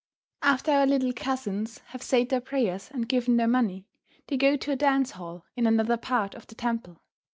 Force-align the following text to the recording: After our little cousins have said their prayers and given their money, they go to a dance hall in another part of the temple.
After 0.41 0.71
our 0.71 0.87
little 0.87 1.13
cousins 1.13 1.77
have 1.89 2.01
said 2.01 2.29
their 2.29 2.41
prayers 2.41 2.89
and 2.91 3.07
given 3.07 3.37
their 3.37 3.47
money, 3.47 3.85
they 4.25 4.35
go 4.35 4.57
to 4.57 4.71
a 4.71 4.75
dance 4.75 5.11
hall 5.11 5.45
in 5.55 5.67
another 5.67 5.95
part 5.95 6.33
of 6.33 6.47
the 6.47 6.55
temple. 6.55 7.03